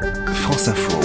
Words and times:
France 0.00 0.68
Info. 0.68 0.98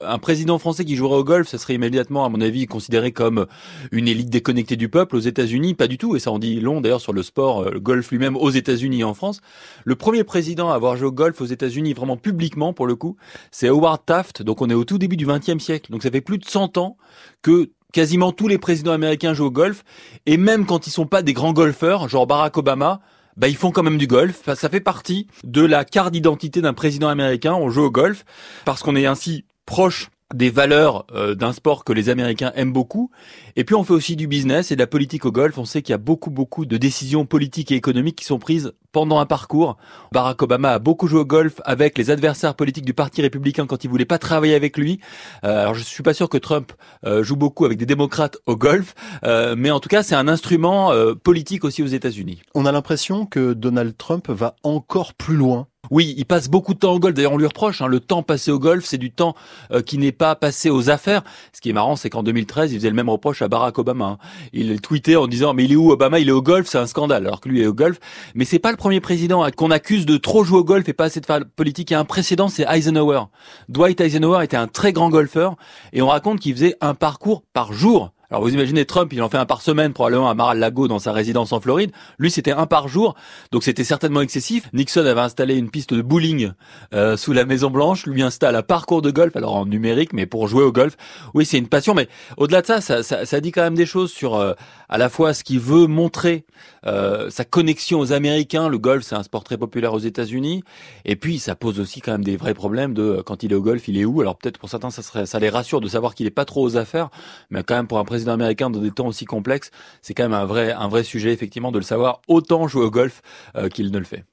Un 0.00 0.18
président 0.18 0.58
français 0.58 0.84
qui 0.84 0.96
jouerait 0.96 1.16
au 1.16 1.24
golf, 1.24 1.48
ça 1.48 1.58
serait 1.58 1.74
immédiatement, 1.74 2.24
à 2.24 2.28
mon 2.28 2.40
avis, 2.40 2.66
considéré 2.66 3.12
comme 3.12 3.46
une 3.92 4.08
élite 4.08 4.28
déconnectée 4.28 4.76
du 4.76 4.88
peuple. 4.88 5.16
Aux 5.16 5.20
États-Unis, 5.20 5.74
pas 5.74 5.86
du 5.86 5.96
tout. 5.96 6.16
Et 6.16 6.18
ça 6.18 6.30
en 6.32 6.38
dit 6.38 6.60
long 6.60 6.80
d'ailleurs 6.80 7.00
sur 7.00 7.12
le 7.12 7.22
sport, 7.22 7.62
euh, 7.62 7.70
le 7.70 7.80
golf 7.80 8.10
lui-même 8.10 8.36
aux 8.36 8.50
États-Unis 8.50 9.00
et 9.00 9.04
en 9.04 9.14
France. 9.14 9.40
Le 9.84 9.94
premier 9.94 10.24
président 10.24 10.70
à 10.70 10.74
avoir 10.74 10.96
joué 10.96 11.06
au 11.06 11.12
golf 11.12 11.40
aux 11.40 11.46
États-Unis, 11.46 11.94
vraiment 11.94 12.16
publiquement 12.16 12.72
pour 12.72 12.86
le 12.86 12.96
coup, 12.96 13.16
c'est 13.50 13.68
Howard 13.68 14.04
Taft. 14.04 14.42
Donc 14.42 14.62
on 14.62 14.70
est 14.70 14.74
au 14.74 14.84
tout 14.84 14.98
début 14.98 15.16
du 15.16 15.26
XXe 15.26 15.62
siècle. 15.62 15.92
Donc 15.92 16.02
ça 16.02 16.10
fait 16.10 16.20
plus 16.20 16.38
de 16.38 16.44
100 16.44 16.78
ans 16.78 16.96
que 17.42 17.70
quasiment 17.92 18.32
tous 18.32 18.48
les 18.48 18.58
présidents 18.58 18.92
américains 18.92 19.34
jouent 19.34 19.46
au 19.46 19.50
golf. 19.50 19.84
Et 20.26 20.36
même 20.36 20.66
quand 20.66 20.86
ils 20.86 20.90
sont 20.90 21.06
pas 21.06 21.22
des 21.22 21.32
grands 21.32 21.52
golfeurs, 21.52 22.08
genre 22.08 22.26
Barack 22.26 22.56
Obama, 22.58 23.00
bah, 23.36 23.48
ils 23.48 23.56
font 23.56 23.70
quand 23.70 23.82
même 23.82 23.98
du 23.98 24.06
golf. 24.06 24.42
Ça 24.54 24.68
fait 24.68 24.80
partie 24.80 25.26
de 25.44 25.62
la 25.62 25.84
carte 25.84 26.12
d'identité 26.12 26.60
d'un 26.60 26.74
président 26.74 27.08
américain. 27.08 27.54
On 27.54 27.70
joue 27.70 27.82
au 27.82 27.90
golf 27.90 28.24
parce 28.64 28.82
qu'on 28.82 28.96
est 28.96 29.06
ainsi 29.06 29.44
proche 29.66 30.10
des 30.34 30.50
valeurs 30.50 31.06
euh, 31.12 31.34
d'un 31.34 31.52
sport 31.52 31.84
que 31.84 31.92
les 31.92 32.08
Américains 32.08 32.52
aiment 32.56 32.72
beaucoup. 32.72 33.10
Et 33.54 33.64
puis 33.64 33.74
on 33.74 33.84
fait 33.84 33.92
aussi 33.92 34.16
du 34.16 34.26
business 34.26 34.72
et 34.72 34.74
de 34.74 34.80
la 34.80 34.86
politique 34.86 35.24
au 35.24 35.32
golf. 35.32 35.56
On 35.58 35.64
sait 35.64 35.82
qu'il 35.82 35.92
y 35.92 35.94
a 35.94 35.98
beaucoup 35.98 36.30
beaucoup 36.30 36.66
de 36.66 36.76
décisions 36.76 37.26
politiques 37.26 37.70
et 37.70 37.76
économiques 37.76 38.16
qui 38.16 38.24
sont 38.24 38.38
prises 38.38 38.72
pendant 38.96 39.18
un 39.18 39.26
parcours. 39.26 39.76
Barack 40.10 40.40
Obama 40.40 40.70
a 40.70 40.78
beaucoup 40.78 41.06
joué 41.06 41.20
au 41.20 41.26
golf 41.26 41.60
avec 41.66 41.98
les 41.98 42.10
adversaires 42.10 42.54
politiques 42.54 42.86
du 42.86 42.94
Parti 42.94 43.20
républicain 43.20 43.66
quand 43.66 43.84
il 43.84 43.90
voulait 43.90 44.06
pas 44.06 44.16
travailler 44.16 44.54
avec 44.54 44.78
lui. 44.78 45.00
Euh, 45.44 45.60
alors 45.60 45.74
je 45.74 45.82
suis 45.82 46.02
pas 46.02 46.14
sûr 46.14 46.30
que 46.30 46.38
Trump 46.38 46.72
euh, 47.04 47.22
joue 47.22 47.36
beaucoup 47.36 47.66
avec 47.66 47.76
des 47.76 47.84
démocrates 47.84 48.38
au 48.46 48.56
golf, 48.56 48.94
mais 49.22 49.70
en 49.70 49.80
tout 49.80 49.90
cas 49.90 50.02
c'est 50.02 50.14
un 50.14 50.28
instrument 50.28 50.92
politique 51.22 51.64
aussi 51.64 51.82
aux 51.82 51.88
États-Unis. 51.88 52.40
On 52.54 52.64
a 52.64 52.72
l'impression 52.72 53.26
que 53.26 53.52
Donald 53.52 53.98
Trump 53.98 54.30
va 54.30 54.56
encore 54.62 55.12
plus 55.12 55.36
loin 55.36 55.66
oui, 55.90 56.14
il 56.16 56.24
passe 56.24 56.48
beaucoup 56.48 56.74
de 56.74 56.78
temps 56.78 56.92
au 56.92 56.98
golf. 56.98 57.14
D'ailleurs, 57.14 57.32
on 57.32 57.38
lui 57.38 57.46
reproche, 57.46 57.80
hein, 57.80 57.86
le 57.86 58.00
temps 58.00 58.22
passé 58.22 58.50
au 58.50 58.58
golf, 58.58 58.84
c'est 58.84 58.98
du 58.98 59.10
temps 59.10 59.34
euh, 59.72 59.82
qui 59.82 59.98
n'est 59.98 60.12
pas 60.12 60.34
passé 60.34 60.70
aux 60.70 60.90
affaires. 60.90 61.22
Ce 61.52 61.60
qui 61.60 61.70
est 61.70 61.72
marrant, 61.72 61.96
c'est 61.96 62.10
qu'en 62.10 62.22
2013, 62.22 62.72
il 62.72 62.78
faisait 62.78 62.90
le 62.90 62.96
même 62.96 63.08
reproche 63.08 63.42
à 63.42 63.48
Barack 63.48 63.78
Obama. 63.78 64.04
Hein. 64.04 64.18
Il 64.52 64.80
tweetait 64.80 65.16
en 65.16 65.26
disant, 65.26 65.54
mais 65.54 65.64
il 65.64 65.72
est 65.72 65.76
où 65.76 65.90
Obama? 65.90 66.18
Il 66.18 66.28
est 66.28 66.32
au 66.32 66.42
golf, 66.42 66.66
c'est 66.66 66.78
un 66.78 66.86
scandale. 66.86 67.26
Alors 67.26 67.40
que 67.40 67.48
lui 67.48 67.62
est 67.62 67.66
au 67.66 67.74
golf. 67.74 67.98
Mais 68.34 68.44
c'est 68.44 68.58
pas 68.58 68.70
le 68.70 68.76
premier 68.86 69.00
président 69.00 69.44
qu'on 69.50 69.72
accuse 69.72 70.06
de 70.06 70.16
trop 70.16 70.44
jouer 70.44 70.58
au 70.60 70.64
golf 70.64 70.88
et 70.88 70.92
pas 70.92 71.06
assez 71.06 71.20
de 71.20 71.26
faire 71.26 71.40
politique. 71.56 71.90
Il 71.90 71.94
y 71.94 71.96
a 71.96 71.98
un 71.98 72.04
précédent, 72.04 72.46
c'est 72.46 72.64
Eisenhower. 72.70 73.22
Dwight 73.68 74.00
Eisenhower 74.00 74.44
était 74.44 74.56
un 74.56 74.68
très 74.68 74.92
grand 74.92 75.10
golfeur 75.10 75.56
et 75.92 76.02
on 76.02 76.06
raconte 76.06 76.38
qu'il 76.38 76.54
faisait 76.54 76.76
un 76.80 76.94
parcours 76.94 77.42
par 77.52 77.72
jour. 77.72 78.12
Alors 78.30 78.42
vous 78.42 78.52
imaginez 78.52 78.84
Trump, 78.84 79.12
il 79.12 79.22
en 79.22 79.28
fait 79.28 79.38
un 79.38 79.46
par 79.46 79.62
semaine 79.62 79.92
probablement 79.92 80.28
à 80.28 80.34
Mar-a-Lago 80.34 80.88
dans 80.88 80.98
sa 80.98 81.12
résidence 81.12 81.52
en 81.52 81.60
Floride. 81.60 81.92
Lui 82.18 82.30
c'était 82.30 82.50
un 82.50 82.66
par 82.66 82.88
jour, 82.88 83.14
donc 83.52 83.62
c'était 83.62 83.84
certainement 83.84 84.20
excessif. 84.20 84.68
Nixon 84.72 85.06
avait 85.06 85.20
installé 85.20 85.56
une 85.56 85.70
piste 85.70 85.94
de 85.94 86.02
bowling 86.02 86.50
euh, 86.92 87.16
sous 87.16 87.32
la 87.32 87.44
Maison 87.44 87.70
Blanche, 87.70 88.06
lui 88.06 88.22
installe 88.22 88.56
un 88.56 88.62
parcours 88.62 89.00
de 89.00 89.12
golf, 89.12 89.36
alors 89.36 89.54
en 89.54 89.66
numérique, 89.66 90.12
mais 90.12 90.26
pour 90.26 90.48
jouer 90.48 90.64
au 90.64 90.72
golf. 90.72 90.96
Oui, 91.34 91.46
c'est 91.46 91.58
une 91.58 91.68
passion, 91.68 91.94
mais 91.94 92.08
au-delà 92.36 92.62
de 92.62 92.66
ça, 92.66 92.80
ça, 92.80 93.02
ça, 93.02 93.40
dit 93.40 93.52
quand 93.52 93.62
même 93.62 93.76
des 93.76 93.86
choses 93.86 94.10
sur 94.10 94.34
euh, 94.34 94.54
à 94.88 94.98
la 94.98 95.08
fois 95.08 95.32
ce 95.32 95.44
qu'il 95.44 95.60
veut 95.60 95.86
montrer, 95.86 96.44
euh, 96.86 97.30
sa 97.30 97.44
connexion 97.44 98.00
aux 98.00 98.12
Américains. 98.12 98.68
Le 98.68 98.78
golf 98.78 99.04
c'est 99.04 99.14
un 99.14 99.22
sport 99.22 99.44
très 99.44 99.56
populaire 99.56 99.94
aux 99.94 100.00
États-Unis, 100.00 100.64
et 101.04 101.14
puis 101.14 101.38
ça 101.38 101.54
pose 101.54 101.78
aussi 101.78 102.00
quand 102.00 102.12
même 102.12 102.24
des 102.24 102.36
vrais 102.36 102.54
problèmes 102.54 102.92
de 102.92 103.22
quand 103.24 103.44
il 103.44 103.52
est 103.52 103.56
au 103.56 103.62
golf, 103.62 103.86
il 103.86 103.98
est 103.98 104.04
où? 104.04 104.20
Alors 104.20 104.36
peut-être 104.36 104.58
pour 104.58 104.68
certains 104.68 104.90
ça 104.90 105.02
serait, 105.02 105.26
ça 105.26 105.38
les 105.38 105.48
rassure 105.48 105.80
de 105.80 105.88
savoir 105.88 106.14
qu'il 106.14 106.26
est 106.26 106.30
pas 106.30 106.44
trop 106.44 106.64
aux 106.64 106.76
affaires, 106.76 107.10
mais 107.50 107.62
quand 107.62 107.76
même 107.76 107.86
pour 107.86 107.98
un 107.98 108.04
président 108.16 108.32
américain 108.32 108.70
dans 108.70 108.80
des 108.80 108.90
temps 108.90 109.08
aussi 109.08 109.26
complexes, 109.26 109.70
c'est 110.00 110.14
quand 110.14 110.22
même 110.22 110.32
un 110.32 110.46
vrai, 110.46 111.04
sujet 111.04 111.32
effectivement 111.32 111.70
de 111.70 111.78
le 111.78 111.84
savoir 111.84 112.22
autant 112.28 112.66
jouer 112.66 112.84
au 112.84 112.90
golf 112.90 113.20
euh, 113.56 113.68
qu'il 113.68 113.90
ne 113.90 113.98
le 113.98 114.04
fait. 114.04 114.24